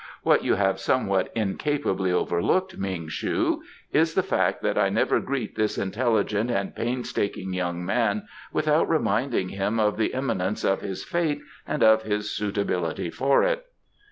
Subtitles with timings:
[0.23, 3.61] "What you have somewhat incapably overlooked, Ming shu,
[3.91, 9.49] is the fact that I never greet this intelligent and painstaking young man without reminding
[9.49, 13.67] him of the imminence of his fate and of his suitability for it."